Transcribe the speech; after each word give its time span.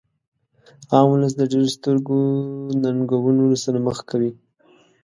عام 0.93 1.07
ولس 1.11 1.33
د 1.37 1.41
ډیرو 1.51 1.67
سترو 1.75 2.19
ننګونو 2.83 3.45
سره 3.63 3.77
مخ 3.85 3.97
کوي. 4.09 4.31